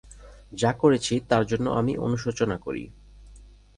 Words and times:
যা 0.53 0.71
করেছি 0.73 1.13
তার 1.29 1.43
জন্য 1.45 1.65
আমি 1.71 1.93
অনুশোচনা 1.97 2.57
করি। 2.57 2.83